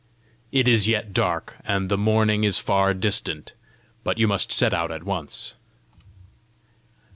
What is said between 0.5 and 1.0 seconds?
It is